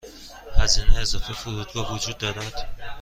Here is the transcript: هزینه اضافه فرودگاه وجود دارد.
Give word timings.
هزینه 0.55 0.99
اضافه 0.99 1.33
فرودگاه 1.33 1.93
وجود 1.93 2.17
دارد. 2.17 2.69